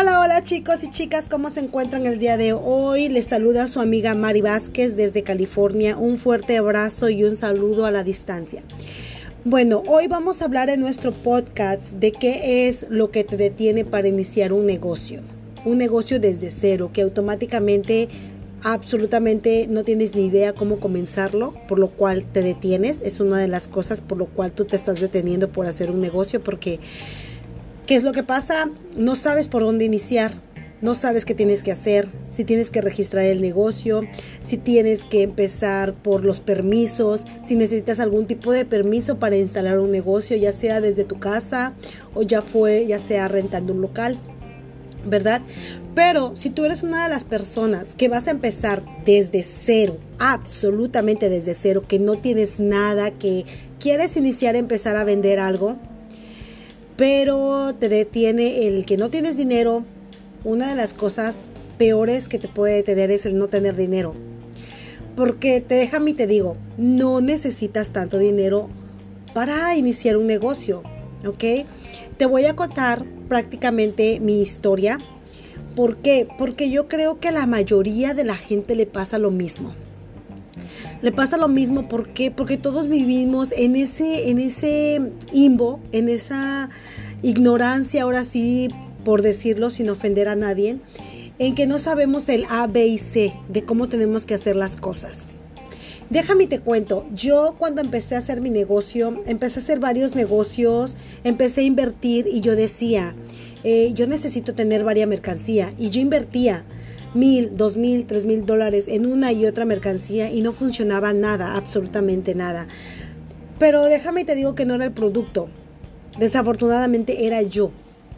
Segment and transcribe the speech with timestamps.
[0.00, 3.08] Hola, hola chicos y chicas, ¿cómo se encuentran el día de hoy?
[3.08, 5.96] Les saluda su amiga Mari Vázquez desde California.
[5.96, 8.62] Un fuerte abrazo y un saludo a la distancia.
[9.44, 13.84] Bueno, hoy vamos a hablar en nuestro podcast de qué es lo que te detiene
[13.84, 15.20] para iniciar un negocio.
[15.64, 18.08] Un negocio desde cero, que automáticamente
[18.62, 23.00] absolutamente no tienes ni idea cómo comenzarlo, por lo cual te detienes.
[23.04, 26.00] Es una de las cosas por lo cual tú te estás deteniendo por hacer un
[26.00, 26.78] negocio, porque
[27.88, 28.68] ¿qué es lo que pasa?
[28.98, 30.34] No sabes por dónde iniciar.
[30.82, 34.02] No sabes qué tienes que hacer, si tienes que registrar el negocio,
[34.42, 39.80] si tienes que empezar por los permisos, si necesitas algún tipo de permiso para instalar
[39.80, 41.72] un negocio, ya sea desde tu casa
[42.14, 44.20] o ya fue, ya sea rentando un local.
[45.04, 45.40] ¿verdad?
[45.94, 51.30] Pero si tú eres una de las personas que vas a empezar desde cero, absolutamente
[51.30, 53.46] desde cero, que no tienes nada, que
[53.80, 55.76] quieres iniciar a empezar a vender algo,
[56.98, 59.84] pero te detiene el que no tienes dinero,
[60.42, 61.46] una de las cosas
[61.78, 64.14] peores que te puede detener es el no tener dinero.
[65.14, 68.68] Porque te deja mí te digo, no necesitas tanto dinero
[69.32, 70.82] para iniciar un negocio,
[71.24, 71.66] ¿ok?
[72.16, 74.98] Te voy a contar prácticamente mi historia.
[75.76, 76.26] ¿Por qué?
[76.36, 79.72] Porque yo creo que a la mayoría de la gente le pasa lo mismo.
[81.00, 82.30] Le pasa lo mismo ¿por qué?
[82.30, 85.00] porque todos vivimos en ese en ese
[85.32, 86.70] imbo, en esa
[87.22, 88.68] ignorancia, ahora sí,
[89.04, 90.78] por decirlo sin ofender a nadie,
[91.38, 94.76] en que no sabemos el A, B y C de cómo tenemos que hacer las
[94.76, 95.26] cosas.
[96.10, 100.96] Déjame te cuento, yo cuando empecé a hacer mi negocio, empecé a hacer varios negocios,
[101.22, 103.14] empecé a invertir y yo decía,
[103.62, 106.64] eh, yo necesito tener varias mercancía y yo invertía
[107.14, 111.56] mil, dos mil, tres mil dólares en una y otra mercancía y no funcionaba nada,
[111.56, 112.66] absolutamente nada.
[113.58, 115.48] Pero déjame te digo que no era el producto,
[116.18, 117.70] desafortunadamente era yo.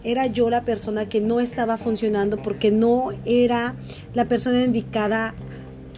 [0.03, 3.77] Era yo la persona que no estaba funcionando porque no era
[4.15, 5.35] la persona indicada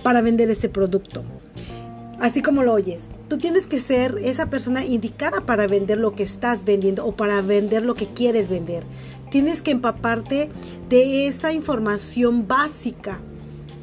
[0.03, 1.23] para vender ese producto.
[2.19, 6.23] Así como lo oyes, tú tienes que ser esa persona indicada para vender lo que
[6.23, 8.85] estás vendiendo o para vender lo que quieres vender.
[9.33, 10.51] Tienes que empaparte
[10.91, 13.19] de esa información básica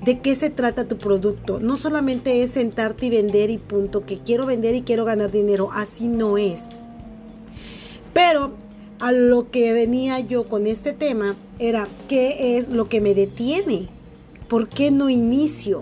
[0.05, 1.59] de qué se trata tu producto.
[1.59, 5.71] No solamente es sentarte y vender y punto, que quiero vender y quiero ganar dinero.
[5.73, 6.69] Así no es.
[8.13, 8.51] Pero
[8.99, 13.87] a lo que venía yo con este tema era qué es lo que me detiene.
[14.47, 15.81] ¿Por qué no inicio?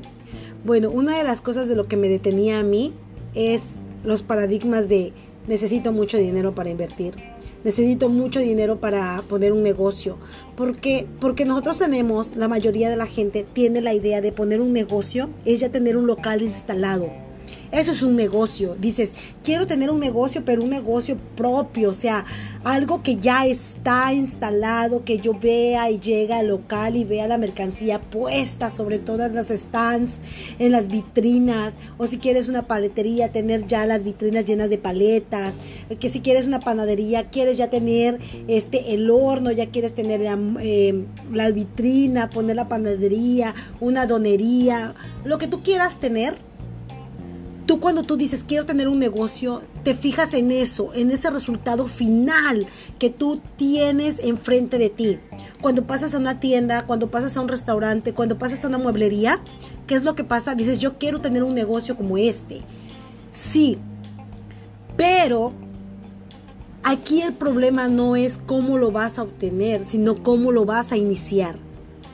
[0.63, 2.93] Bueno, una de las cosas de lo que me detenía a mí
[3.35, 3.63] es
[4.05, 5.11] los paradigmas de
[5.45, 7.15] necesito mucho dinero para invertir,
[7.67, 10.15] necesito mucho dinero para poner un negocio.
[10.55, 11.05] ¿Por qué?
[11.19, 15.29] Porque nosotros tenemos, la mayoría de la gente tiene la idea de poner un negocio,
[15.43, 17.26] es ya tener un local instalado
[17.71, 18.75] eso es un negocio.
[18.79, 19.13] Dices,
[19.43, 22.25] quiero tener un negocio, pero un negocio propio, o sea,
[22.63, 27.37] algo que ya está instalado, que yo vea y llega al local y vea la
[27.37, 30.19] mercancía puesta sobre todas las stands,
[30.59, 35.59] en las vitrinas, o si quieres una paletería, tener ya las vitrinas llenas de paletas,
[35.99, 40.37] que si quieres una panadería, quieres ya tener este el horno, ya quieres tener la,
[40.61, 44.93] eh, la vitrina, poner la panadería, una donería,
[45.23, 46.35] lo que tú quieras tener
[47.67, 51.85] Tú cuando tú dices quiero tener un negocio, te fijas en eso, en ese resultado
[51.87, 52.65] final
[52.97, 55.19] que tú tienes enfrente de ti.
[55.59, 59.41] Cuando pasas a una tienda, cuando pasas a un restaurante, cuando pasas a una mueblería,
[59.85, 60.55] ¿qué es lo que pasa?
[60.55, 62.61] Dices, yo quiero tener un negocio como este.
[63.33, 63.77] Sí,
[64.95, 65.51] pero
[66.83, 70.97] aquí el problema no es cómo lo vas a obtener, sino cómo lo vas a
[70.97, 71.57] iniciar.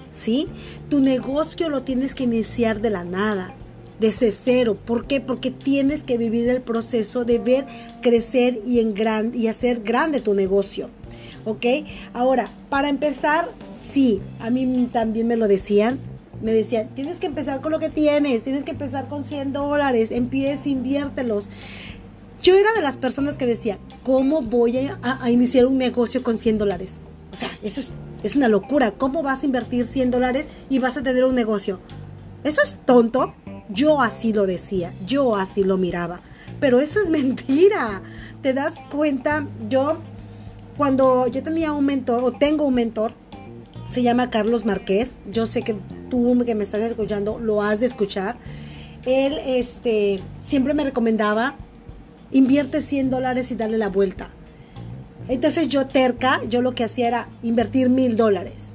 [0.09, 0.47] ¿Sí?
[0.89, 3.53] Tu negocio lo tienes que iniciar de la nada
[3.99, 4.77] desde cero.
[4.83, 5.21] ¿Por qué?
[5.21, 7.65] Porque tienes que vivir el proceso de ver
[8.01, 10.89] crecer y, en gran, y hacer grande tu negocio.
[11.45, 11.65] ¿Ok?
[12.13, 15.99] Ahora, para empezar, sí, a mí también me lo decían.
[16.41, 20.11] Me decían, tienes que empezar con lo que tienes, tienes que empezar con 100 dólares,
[20.11, 21.49] empieza, inviértelos.
[22.41, 26.37] Yo era de las personas que decía, ¿cómo voy a, a iniciar un negocio con
[26.37, 26.99] 100 dólares?
[27.31, 28.91] O sea, eso es, es una locura.
[28.91, 31.79] ¿Cómo vas a invertir 100 dólares y vas a tener un negocio?
[32.43, 33.33] Eso es tonto.
[33.69, 36.19] Yo así lo decía, yo así lo miraba.
[36.59, 38.01] Pero eso es mentira.
[38.41, 39.47] ¿Te das cuenta?
[39.69, 39.97] Yo,
[40.77, 43.13] cuando yo tenía un mentor, o tengo un mentor,
[43.87, 45.17] se llama Carlos Marqués.
[45.31, 45.75] Yo sé que
[46.09, 48.37] tú que me estás escuchando lo has de escuchar.
[49.05, 51.55] Él este, siempre me recomendaba,
[52.31, 54.29] invierte 100 dólares y dale la vuelta.
[55.27, 58.73] Entonces yo terca, yo lo que hacía era invertir mil dólares.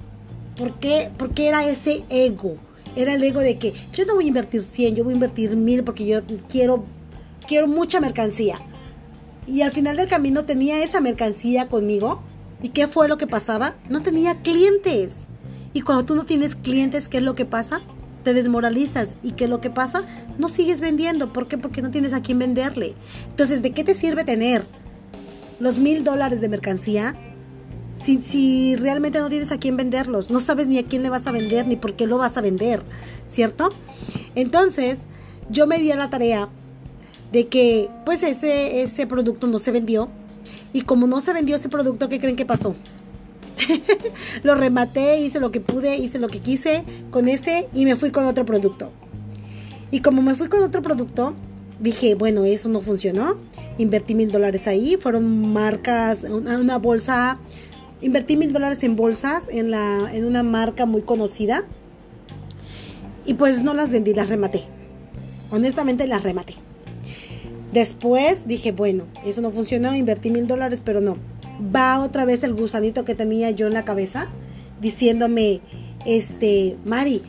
[0.57, 1.11] ¿Por qué?
[1.17, 2.57] Porque era ese ego
[2.97, 5.57] era el ego de que yo no voy a invertir 100, yo voy a invertir
[5.57, 6.85] 1000 porque yo quiero,
[7.47, 8.59] quiero mucha mercancía.
[9.47, 12.23] Y al final del camino tenía esa mercancía conmigo,
[12.63, 13.75] ¿Y qué fue lo que pasaba?
[13.89, 15.19] No tenía clientes.
[15.75, 17.83] Y cuando tú no tienes clientes, ¿qué es lo que pasa?
[18.25, 19.17] Te desmoralizas.
[19.23, 20.03] ¿Y qué es lo que pasa?
[20.39, 21.33] No sigues vendiendo.
[21.33, 21.57] ¿Por qué?
[21.57, 22.95] Porque no tienes a quién venderle.
[23.29, 24.65] Entonces, ¿de qué te sirve tener
[25.61, 27.15] los mil dólares de mercancía
[28.03, 30.31] si, realmente no tienes a quién venderlos?
[30.31, 32.41] No sabes ni a quién le vas a vender, ni por qué lo vas a
[32.41, 32.83] vender,
[33.29, 33.71] ¿cierto?
[34.35, 35.03] Entonces,
[35.51, 36.49] yo me di a la tarea
[37.33, 40.09] de que, pues, ese, ese producto no se vendió.
[40.73, 42.75] Y como no se vendió ese producto, ¿qué creen que pasó?
[44.43, 48.11] lo rematé, hice lo que pude, hice lo que quise con ese y me fui
[48.11, 48.93] con otro producto.
[49.91, 51.35] Y como me fui con otro producto,
[51.81, 53.37] dije, bueno, eso no funcionó.
[53.79, 57.39] Invertí mil dólares ahí, fueron marcas, una bolsa.
[58.01, 61.65] Invertí mil dólares en bolsas en, la, en una marca muy conocida.
[63.27, 64.63] Y pues no las vendí, las rematé.
[65.51, 66.55] Honestamente las rematé.
[67.73, 71.17] Después dije, bueno, eso no funcionó, invertí mil dólares, pero no
[71.75, 74.29] va otra vez el gusanito que tenía yo en la cabeza
[74.81, 75.61] diciéndome,
[76.07, 77.23] este, Mari,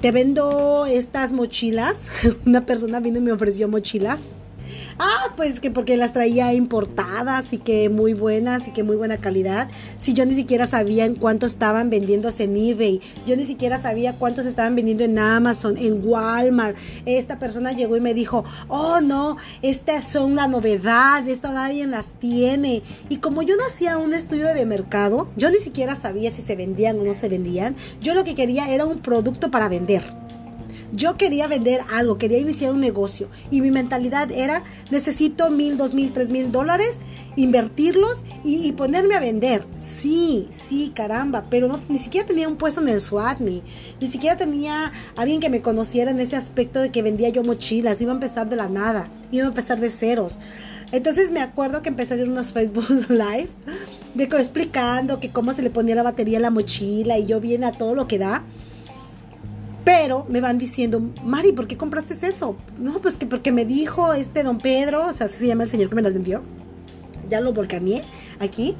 [0.00, 2.08] te vendo estas mochilas.
[2.46, 4.32] Una persona vino y me ofreció mochilas
[4.98, 9.18] Ah, pues que porque las traía importadas y que muy buenas y que muy buena
[9.18, 9.68] calidad.
[9.98, 14.14] Si yo ni siquiera sabía en cuánto estaban vendiéndose en eBay, yo ni siquiera sabía
[14.14, 16.76] cuántos estaban vendiendo en Amazon, en Walmart.
[17.06, 22.12] Esta persona llegó y me dijo, oh no, estas son la novedad, esta nadie las
[22.12, 22.82] tiene.
[23.08, 26.54] Y como yo no hacía un estudio de mercado, yo ni siquiera sabía si se
[26.54, 27.74] vendían o no se vendían.
[28.00, 30.23] Yo lo que quería era un producto para vender.
[30.96, 34.62] Yo quería vender algo, quería iniciar un negocio y mi mentalidad era
[34.92, 37.00] necesito mil, dos mil, tres mil dólares,
[37.34, 39.66] invertirlos y, ponerme a vender.
[39.76, 43.62] Sí, sí, caramba, pero no, ni siquiera tenía un puesto en el SWATME,
[44.00, 48.00] ni siquiera tenía alguien que me conociera en ese aspecto de que vendía yo mochilas,
[48.00, 50.38] iba a empezar de la nada, iba a empezar de ceros.
[50.92, 53.48] Entonces me acuerdo que empecé a hacer unos Facebook Live
[54.14, 57.66] de explicando que cómo se le ponía la batería a la mochila y yo viene
[57.66, 58.44] a todo lo que da.
[59.84, 62.56] Pero me van diciendo, Mari, ¿por qué compraste eso?
[62.78, 65.70] No, pues que porque me dijo este don Pedro, o sea, así se llama el
[65.70, 66.42] señor que me las vendió.
[67.28, 68.02] Ya lo volcané
[68.40, 68.74] aquí.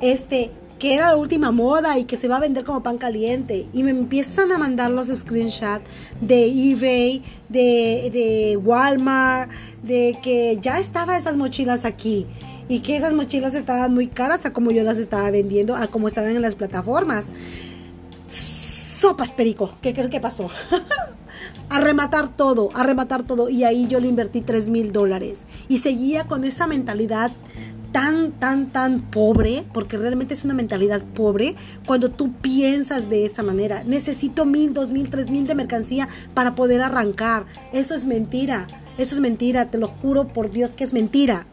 [0.00, 3.66] Este, que era la última moda y que se va a vender como pan caliente.
[3.72, 5.84] Y me empiezan a mandar los screenshots
[6.20, 9.50] de eBay, de, de Walmart,
[9.82, 12.26] de que ya estaban esas mochilas aquí.
[12.68, 16.08] Y que esas mochilas estaban muy caras a como yo las estaba vendiendo, a como
[16.08, 17.30] estaban en las plataformas
[19.02, 19.74] sopas, Perico.
[19.82, 20.48] ¿Qué crees que pasó?
[21.68, 23.48] a rematar todo, a rematar todo.
[23.48, 25.46] Y ahí yo le invertí 3 mil dólares.
[25.68, 27.32] Y seguía con esa mentalidad
[27.90, 33.42] tan, tan, tan pobre, porque realmente es una mentalidad pobre, cuando tú piensas de esa
[33.42, 33.82] manera.
[33.84, 37.46] Necesito mil, dos mil, tres mil de mercancía para poder arrancar.
[37.72, 38.68] Eso es mentira.
[38.98, 41.46] Eso es mentira, te lo juro por Dios que es mentira.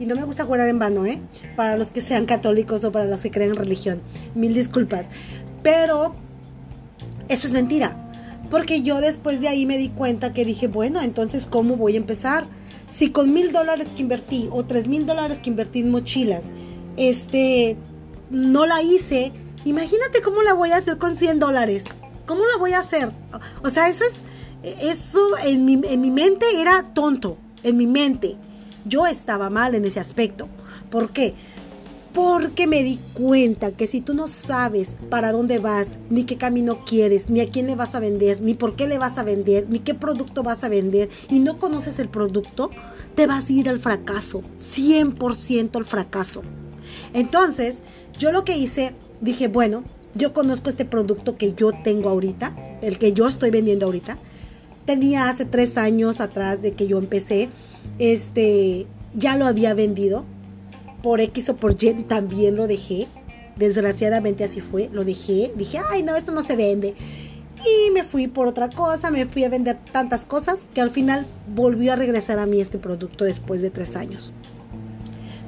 [0.00, 1.20] Y no me gusta jugar en vano, ¿eh?
[1.54, 4.00] Para los que sean católicos o para los que creen en religión.
[4.34, 5.06] Mil disculpas.
[5.62, 6.14] Pero
[7.28, 8.00] eso es mentira.
[8.50, 11.98] Porque yo después de ahí me di cuenta que dije, bueno, entonces, ¿cómo voy a
[11.98, 12.44] empezar?
[12.88, 16.46] Si con mil dólares que invertí o tres mil dólares que invertí en mochilas,
[16.96, 17.76] este,
[18.30, 19.32] no la hice,
[19.64, 21.84] imagínate cómo la voy a hacer con 100 dólares.
[22.26, 23.10] ¿Cómo la voy a hacer?
[23.62, 24.24] O sea, eso es,
[24.62, 28.36] eso en mi, en mi mente era tonto, en mi mente.
[28.84, 30.48] Yo estaba mal en ese aspecto.
[30.90, 31.34] ¿Por qué?
[32.14, 36.84] Porque me di cuenta que si tú no sabes para dónde vas, ni qué camino
[36.84, 39.66] quieres, ni a quién le vas a vender, ni por qué le vas a vender,
[39.68, 42.70] ni qué producto vas a vender, y no conoces el producto,
[43.16, 46.42] te vas a ir al fracaso, 100% al fracaso.
[47.14, 47.82] Entonces,
[48.16, 49.82] yo lo que hice, dije, bueno,
[50.14, 54.18] yo conozco este producto que yo tengo ahorita, el que yo estoy vendiendo ahorita.
[54.86, 57.48] Tenía hace tres años atrás de que yo empecé,
[57.98, 60.24] este, ya lo había vendido,
[61.04, 63.08] por X o por Y también lo dejé.
[63.56, 65.52] Desgraciadamente así fue, lo dejé.
[65.54, 66.94] Dije, ay, no, esto no se vende.
[67.62, 71.26] Y me fui por otra cosa, me fui a vender tantas cosas que al final
[71.54, 74.32] volvió a regresar a mí este producto después de tres años.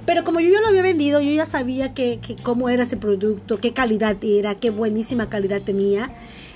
[0.05, 3.59] Pero como yo ya lo había vendido, yo ya sabía que, cómo era ese producto,
[3.59, 6.11] qué calidad era, qué buenísima calidad tenía.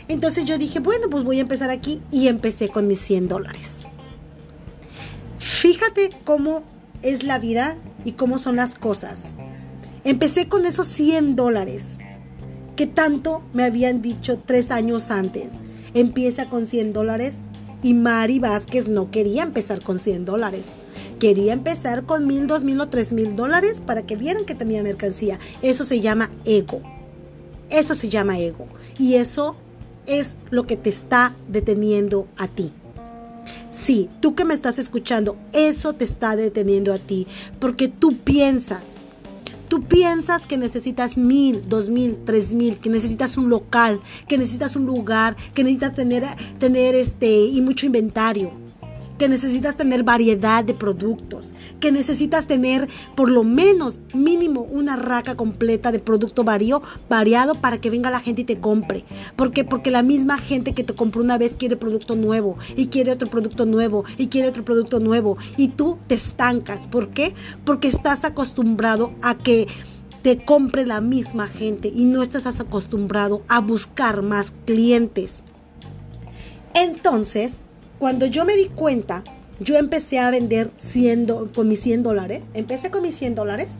[0.08, 3.86] Entonces yo dije, bueno, pues voy a empezar aquí y empecé con mis 100 dólares.
[5.38, 6.64] Fíjate cómo
[7.02, 9.34] es la vida y cómo son las cosas.
[10.04, 11.84] Empecé con esos 100 dólares
[12.76, 15.54] que tanto me habían dicho tres años antes.
[15.92, 17.34] Empieza con 100 dólares
[17.82, 20.76] y Mari Vázquez no quería empezar con 100 dólares.
[21.18, 24.82] Quería empezar con mil, dos mil o tres mil dólares para que vieran que tenía
[24.82, 25.38] mercancía.
[25.60, 26.80] Eso se llama ego.
[27.68, 28.66] Eso se llama ego.
[28.98, 29.56] Y eso
[30.06, 32.72] es lo que te está deteniendo a ti.
[33.70, 37.26] Sí, tú que me estás escuchando, eso te está deteniendo a ti,
[37.58, 39.02] porque tú piensas,
[39.68, 44.74] Tú piensas que necesitas mil, dos mil, tres mil, que necesitas un local, que necesitas
[44.74, 46.26] un lugar, que necesitas tener,
[46.58, 48.50] tener este y mucho inventario
[49.20, 55.36] que necesitas tener variedad de productos, que necesitas tener por lo menos mínimo una raca
[55.36, 59.04] completa de producto variado para que venga la gente y te compre.
[59.36, 59.62] ¿Por qué?
[59.62, 63.28] Porque la misma gente que te compró una vez quiere producto nuevo y quiere otro
[63.28, 66.88] producto nuevo y quiere otro producto nuevo y tú te estancas.
[66.88, 67.34] ¿Por qué?
[67.66, 69.68] Porque estás acostumbrado a que
[70.22, 75.42] te compre la misma gente y no estás acostumbrado a buscar más clientes.
[76.72, 77.60] Entonces,
[78.00, 79.22] cuando yo me di cuenta,
[79.60, 82.42] yo empecé a vender 100 con mis 100 dólares.
[82.54, 83.72] Empecé con mis 100 dólares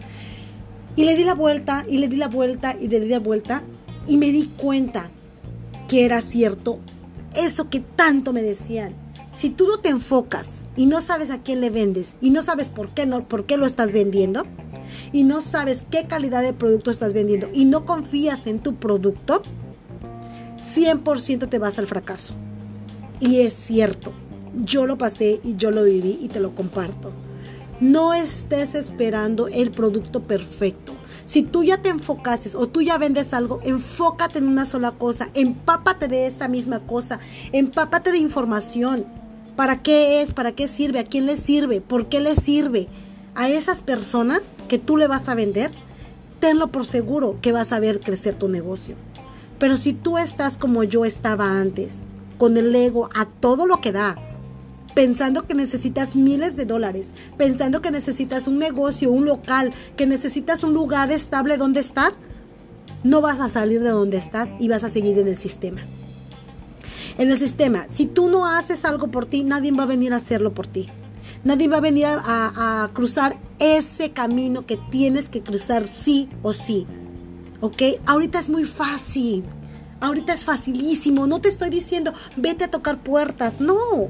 [0.94, 3.62] y le di la vuelta y le di la vuelta y le di la vuelta
[4.06, 5.10] y me di cuenta
[5.88, 6.80] que era cierto
[7.34, 8.92] eso que tanto me decían.
[9.32, 12.68] Si tú no te enfocas y no sabes a quién le vendes y no sabes
[12.68, 14.44] por qué, no, por qué lo estás vendiendo
[15.14, 19.40] y no sabes qué calidad de producto estás vendiendo y no confías en tu producto,
[20.58, 22.34] 100% te vas al fracaso.
[23.20, 24.12] Y es cierto,
[24.64, 27.12] yo lo pasé y yo lo viví y te lo comparto.
[27.80, 30.94] No estés esperando el producto perfecto.
[31.26, 35.30] Si tú ya te enfocaste o tú ya vendes algo, enfócate en una sola cosa,
[35.34, 37.20] empápate de esa misma cosa,
[37.52, 39.04] empápate de información.
[39.54, 40.32] ¿Para qué es?
[40.32, 40.98] ¿Para qué sirve?
[40.98, 41.80] ¿A quién le sirve?
[41.80, 42.88] ¿Por qué le sirve?
[43.34, 45.70] A esas personas que tú le vas a vender,
[46.40, 48.96] tenlo por seguro que vas a ver crecer tu negocio.
[49.58, 51.98] Pero si tú estás como yo estaba antes,
[52.40, 54.16] con el ego a todo lo que da,
[54.94, 60.62] pensando que necesitas miles de dólares, pensando que necesitas un negocio, un local, que necesitas
[60.62, 62.14] un lugar estable donde estar,
[63.04, 65.82] no vas a salir de donde estás y vas a seguir en el sistema.
[67.18, 70.16] En el sistema, si tú no haces algo por ti, nadie va a venir a
[70.16, 70.86] hacerlo por ti.
[71.44, 76.86] Nadie va a venir a, cruzar ese camino que tienes que cruzar sí o sí.
[77.60, 77.82] ¿Ok?
[78.06, 79.44] Ahorita es muy fácil.
[80.00, 81.26] Ahorita es facilísimo.
[81.26, 83.60] No te estoy diciendo, vete a tocar puertas.
[83.60, 84.08] No.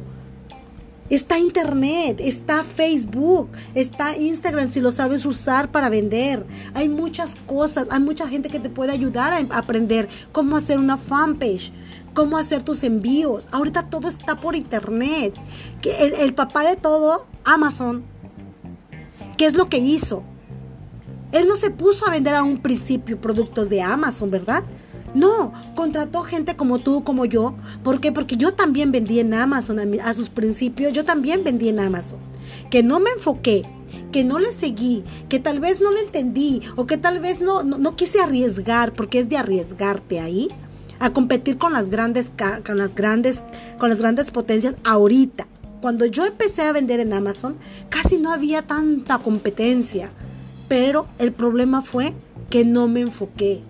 [1.10, 6.46] Está Internet, está Facebook, está Instagram si lo sabes usar para vender.
[6.72, 10.96] Hay muchas cosas, hay mucha gente que te puede ayudar a aprender cómo hacer una
[10.96, 11.72] fanpage,
[12.14, 13.48] cómo hacer tus envíos.
[13.50, 15.34] Ahorita todo está por Internet.
[15.82, 18.04] El, el papá de todo, Amazon,
[19.36, 20.22] ¿qué es lo que hizo?
[21.32, 24.62] Él no se puso a vender a un principio productos de Amazon, ¿verdad?
[25.14, 27.54] No, contrató gente como tú, como yo.
[27.82, 28.12] ¿Por qué?
[28.12, 32.18] Porque yo también vendí en Amazon a, sus principios, yo también vendí en Amazon.
[32.70, 33.64] Que no me enfoqué,
[34.12, 37.64] que no le seguí, que tal vez no le entendí o que tal vez no,
[37.64, 40.48] no, quise arriesgar, porque es de arriesgarte ahí
[41.00, 42.30] a competir con las grandes
[42.64, 43.42] con las grandes
[43.78, 45.46] con las grandes potencias ahorita.
[45.80, 47.56] Cuando yo empecé a vender en Amazon,
[47.88, 50.10] casi no había tanta competencia,
[50.68, 52.12] pero el problema fue
[52.50, 53.62] que no me enfoqué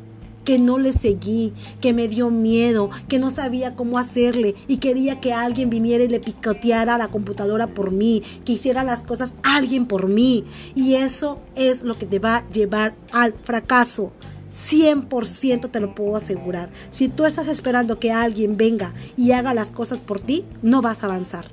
[0.44, 5.20] que no le seguí, que me dio miedo, que no sabía cómo hacerle y quería
[5.20, 9.87] que alguien viniera y le picoteara la computadora por mí, que hiciera las cosas alguien
[9.87, 10.44] por mí.
[10.75, 14.12] Y eso es lo que te va a llevar al fracaso.
[14.52, 16.70] 100% te lo puedo asegurar.
[16.90, 21.02] Si tú estás esperando que alguien venga y haga las cosas por ti, no vas
[21.02, 21.47] a avanzar.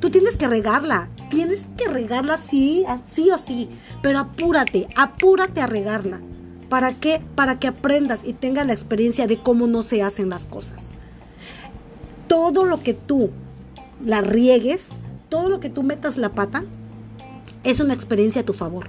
[0.00, 3.68] Tú tienes que regarla, tienes que regarla sí, sí o sí,
[4.02, 6.20] pero apúrate, apúrate a regarla.
[6.72, 7.20] ¿Para qué?
[7.34, 10.94] Para que aprendas y tengas la experiencia de cómo no se hacen las cosas.
[12.28, 13.28] Todo lo que tú
[14.02, 14.84] la riegues,
[15.28, 16.64] todo lo que tú metas la pata,
[17.62, 18.86] es una experiencia a tu favor.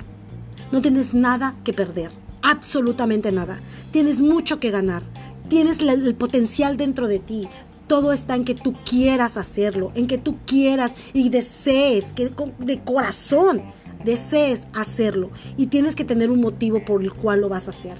[0.71, 2.11] No tienes nada que perder,
[2.41, 3.59] absolutamente nada.
[3.91, 5.03] Tienes mucho que ganar,
[5.49, 7.49] tienes el potencial dentro de ti.
[7.87, 12.79] Todo está en que tú quieras hacerlo, en que tú quieras y desees, que de
[12.79, 13.61] corazón
[14.03, 17.97] desees hacerlo y tienes que tener un motivo por el cual lo vas a hacer.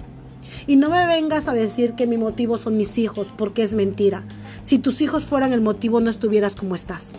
[0.67, 4.23] Y no me vengas a decir que mi motivo son mis hijos, porque es mentira.
[4.63, 7.13] Si tus hijos fueran el motivo, no estuvieras como estás.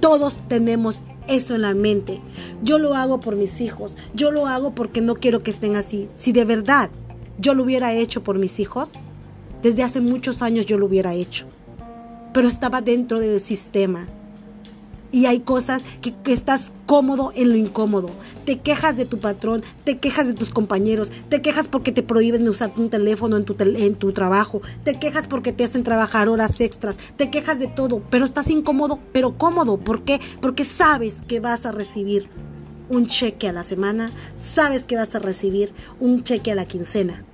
[0.00, 2.20] Todos tenemos eso en la mente.
[2.62, 3.96] Yo lo hago por mis hijos.
[4.14, 6.08] Yo lo hago porque no quiero que estén así.
[6.14, 6.90] Si de verdad
[7.38, 8.90] yo lo hubiera hecho por mis hijos,
[9.62, 11.46] desde hace muchos años yo lo hubiera hecho.
[12.32, 14.06] Pero estaba dentro del sistema
[15.12, 18.10] y hay cosas que, estás cómodo en lo incómodo.
[18.44, 22.48] Te quejas de tu patrón, te quejas de tus compañeros, te quejas porque te prohíben
[22.48, 26.60] usar un teléfono en tu, en tu trabajo, te quejas porque te hacen trabajar horas
[26.60, 29.76] extras, te quejas de todo, pero estás incómodo, pero cómodo.
[29.78, 30.20] ¿Por qué?
[30.40, 32.28] Porque sabes que vas a recibir
[32.88, 37.24] un cheque a la semana, sabes que vas a recibir un cheque a la quincena.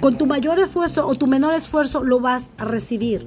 [0.00, 3.26] Con tu mayor esfuerzo o tu menor esfuerzo lo vas a recibir.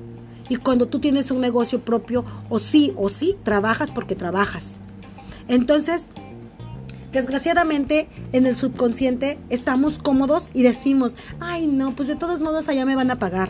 [0.50, 4.80] Y cuando tú tienes un negocio propio, o sí, o sí, trabajas porque trabajas.
[5.48, 6.08] Entonces,
[7.12, 12.86] Desgraciadamente, en el subconsciente estamos cómodos y decimos, ay no, pues de todos modos allá
[12.86, 13.50] me van a pagar.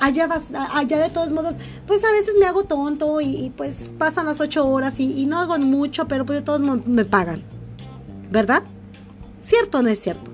[0.00, 4.26] Allá, vas, allá de todos modos, pues a veces me hago tonto y, pues pasan
[4.26, 7.42] las ocho horas y, y, no hago mucho, pero pues de todos modos me pagan.
[8.30, 8.62] ¿Verdad?
[9.44, 10.30] ¿Cierto o no es cierto?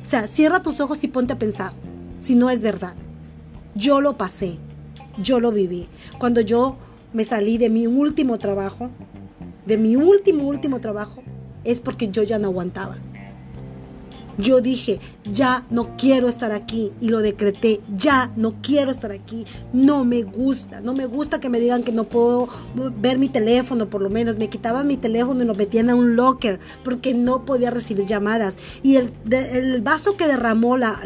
[0.00, 1.72] O sea, cierra tus ojos y ponte a pensar
[2.20, 2.94] si no es verdad.
[3.74, 4.58] Yo lo pasé,
[5.22, 5.86] yo lo viví.
[6.18, 6.76] Cuando yo
[7.12, 8.90] me salí de mi último trabajo,
[9.66, 11.22] de mi último, último trabajo,
[11.64, 12.96] es porque yo ya no aguantaba.
[14.38, 15.00] Yo dije,
[15.32, 20.22] ya no quiero estar aquí y lo decreté, ya no quiero estar aquí, no me
[20.22, 22.48] gusta, no me gusta que me digan que no puedo
[23.00, 26.14] ver mi teléfono, por lo menos me quitaban mi teléfono y lo metían a un
[26.14, 28.58] locker porque no podía recibir llamadas.
[28.84, 31.00] Y el, el vaso que derramó, la,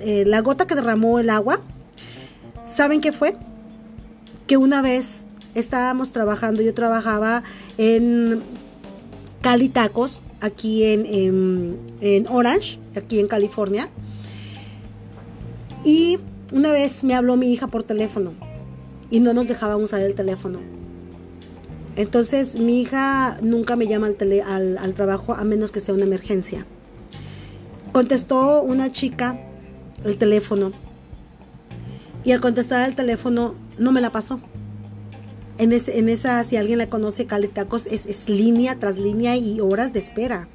[0.00, 1.60] eh, la gota que derramó el agua,
[2.66, 3.36] ¿saben qué fue?
[4.46, 5.22] Que una vez
[5.54, 7.42] estábamos trabajando, yo trabajaba
[7.78, 8.42] en
[9.40, 13.88] Cali Tacos, aquí en, Orange, aquí en California.
[15.84, 16.18] Y
[16.52, 18.32] una vez me habló mi hija por teléfono
[19.10, 20.60] y no nos dejaban usar el teléfono.
[21.96, 26.66] Entonces mi hija nunca me llama al, al, trabajo a menos que sea una emergencia.
[27.92, 29.38] Contestó una chica
[30.04, 30.72] el teléfono
[32.24, 34.40] y al contestar el teléfono no me la pasó.
[35.58, 39.98] En, esa, si alguien la conoce, Cali Tacos, es, línea tras línea y horas de
[39.98, 40.48] espera.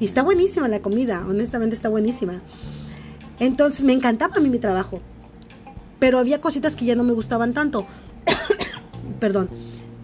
[0.00, 2.40] Y está buenísima la comida, honestamente está buenísima.
[3.38, 5.00] Entonces me encantaba a mí mi trabajo.
[5.98, 7.86] Pero había cositas que ya no me gustaban tanto.
[9.20, 9.50] Perdón,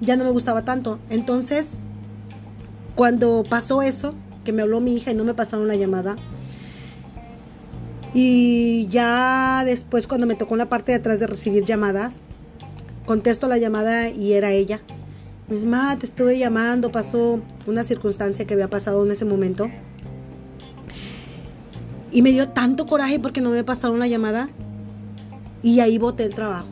[0.00, 0.98] ya no me gustaba tanto.
[1.08, 1.72] Entonces,
[2.94, 4.14] cuando pasó eso,
[4.44, 6.16] que me habló mi hija y no me pasaron la llamada,
[8.14, 12.20] y ya después cuando me tocó en la parte de atrás de recibir llamadas,
[13.12, 14.80] Contesto la llamada y era ella.
[15.46, 19.70] Me dice, ma, te estuve llamando, pasó una circunstancia que había pasado en ese momento.
[22.10, 24.48] Y me dio tanto coraje porque no me pasaron la llamada.
[25.62, 26.68] Y ahí boté el trabajo.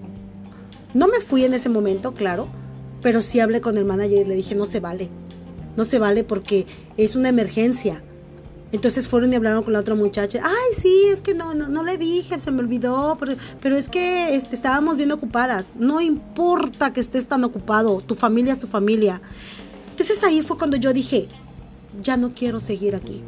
[0.95, 2.49] No me fui en ese momento, claro,
[3.03, 5.11] pero sí hablé con el manager y le dije, no se vale.
[5.77, 6.65] No se vale porque
[6.97, 8.03] es una emergencia.
[8.73, 10.43] Entonces fueron y hablaron con la otra muchacha.
[10.45, 13.89] Ay, sí, es que no, no, no le dije, se me olvidó, pero, pero es
[13.89, 15.75] que este, estábamos bien ocupadas.
[15.77, 19.21] No importa que estés tan ocupado, tu familia es tu familia.
[19.91, 21.27] Entonces ahí fue cuando yo dije,
[22.01, 23.23] ya no quiero seguir aquí.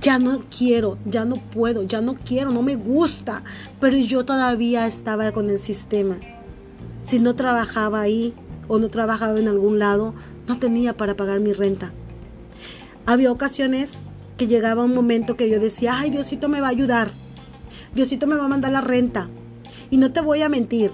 [0.00, 3.42] Ya no quiero, ya no puedo, ya no quiero, no me gusta.
[3.80, 6.18] Pero yo todavía estaba con el sistema.
[7.06, 8.34] Si no trabajaba ahí
[8.66, 10.12] o no trabajaba en algún lado,
[10.46, 11.92] no tenía para pagar mi renta.
[13.06, 13.92] Había ocasiones
[14.38, 17.10] que llegaba un momento que yo decía, ay, Diosito me va a ayudar,
[17.94, 19.28] Diosito me va a mandar la renta.
[19.90, 20.92] Y no te voy a mentir,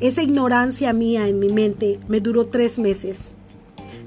[0.00, 3.32] esa ignorancia mía en mi mente me duró tres meses,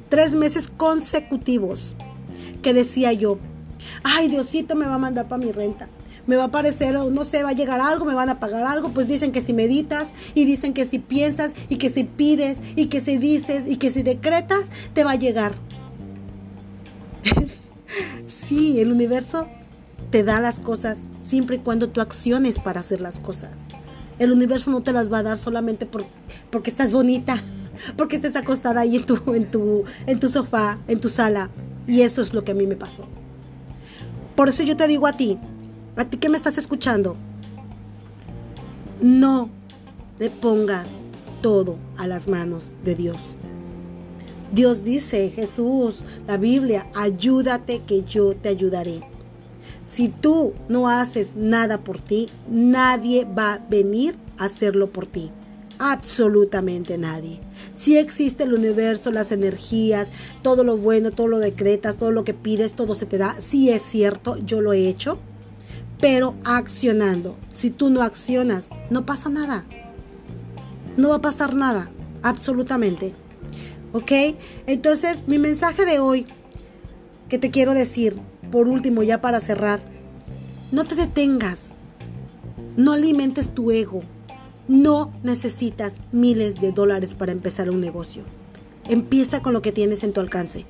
[0.09, 1.95] tres meses consecutivos,
[2.61, 3.37] que decía yo,
[4.03, 5.87] ay, Diosito me va a mandar para mi renta.
[6.25, 8.89] Me va a aparecer, no sé, va a llegar algo, me van a pagar algo.
[8.89, 12.85] Pues dicen que si meditas y dicen que si piensas y que si pides y
[12.85, 15.53] que si dices y que si decretas, te va a llegar.
[18.33, 19.47] Sí, el universo
[20.09, 23.67] te da las cosas siempre y cuando tú acciones para hacer las cosas.
[24.17, 26.03] El universo no te las va a dar solamente por,
[26.49, 27.37] porque estás bonita,
[27.95, 31.51] porque estés acostada ahí en tu, en, tu, en tu sofá, en tu sala.
[31.85, 33.03] Y eso es lo que a mí me pasó.
[34.35, 35.37] Por eso yo te digo a ti,
[35.95, 37.15] a ti que me estás escuchando,
[38.99, 39.47] no
[40.17, 40.95] le pongas
[41.41, 43.37] todo a las manos de Dios.
[44.53, 49.01] Dios dice, Jesús, la Biblia, ayúdate que yo te ayudaré.
[49.87, 55.31] Si tú no haces nada por ti, nadie va a venir a hacerlo por ti.
[55.79, 57.39] Absolutamente nadie.
[57.73, 60.11] Si existe el universo, las energías,
[60.43, 63.37] todo lo bueno, todo lo decretas, todo lo que pides, todo se te da.
[63.39, 65.17] Sí es cierto, yo lo he hecho,
[65.99, 67.37] pero accionando.
[67.51, 69.65] Si tú no accionas, no pasa nada.
[70.95, 71.89] No va a pasar nada,
[72.21, 73.13] absolutamente.
[73.93, 74.11] ¿Ok?
[74.67, 76.25] Entonces, mi mensaje de hoy
[77.29, 78.19] que te quiero decir,
[78.51, 79.81] por último, ya para cerrar,
[80.71, 81.73] no te detengas,
[82.75, 84.01] no alimentes tu ego,
[84.67, 88.23] no necesitas miles de dólares para empezar un negocio.
[88.87, 90.65] Empieza con lo que tienes en tu alcance.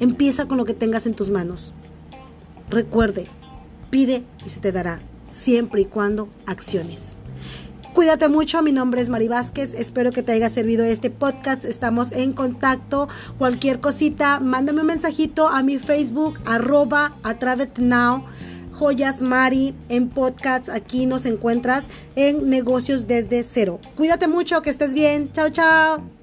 [0.00, 1.74] Empieza con lo que tengas en tus manos.
[2.70, 3.26] Recuerde,
[3.90, 7.16] pide y se te dará, siempre y cuando acciones.
[7.94, 12.10] Cuídate mucho, mi nombre es Mari Vázquez, espero que te haya servido este podcast, estamos
[12.12, 17.12] en contacto, cualquier cosita, mándame un mensajito a mi Facebook, arroba
[17.76, 18.24] now,
[18.72, 21.84] joyas Mari en podcast, aquí nos encuentras
[22.16, 23.78] en negocios desde cero.
[23.94, 26.21] Cuídate mucho, que estés bien, chao chao.